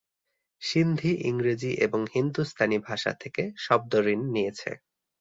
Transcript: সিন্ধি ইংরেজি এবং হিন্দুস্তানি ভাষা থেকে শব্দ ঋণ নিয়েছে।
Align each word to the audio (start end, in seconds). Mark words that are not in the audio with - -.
সিন্ধি 0.61 1.11
ইংরেজি 1.29 1.71
এবং 1.85 2.01
হিন্দুস্তানি 2.13 2.77
ভাষা 2.87 3.11
থেকে 3.21 3.43
শব্দ 3.57 3.91
ঋণ 4.07 4.21
নিয়েছে। 4.33 4.71